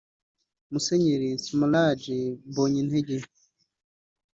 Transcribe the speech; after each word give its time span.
Musenyeri 0.71 1.29
Smaragde 1.45 2.19
Mbonyintege 2.49 3.17